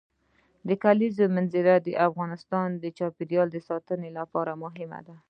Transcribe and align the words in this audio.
د 0.67 0.69
کلیزو 0.83 1.25
منظره 1.35 1.73
د 1.87 1.89
افغانستان 2.07 2.67
د 2.83 2.85
چاپیریال 2.97 3.47
ساتنې 3.69 4.09
لپاره 4.19 4.51
مهم 4.63 4.91
دي. 5.05 5.15